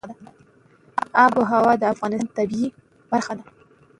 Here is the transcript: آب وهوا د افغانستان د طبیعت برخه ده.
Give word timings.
آب 1.23 1.33
وهوا 1.39 1.73
د 1.77 1.83
افغانستان 1.93 2.31
د 2.31 2.35
طبیعت 2.37 2.73
برخه 3.11 3.33
ده. 3.37 3.43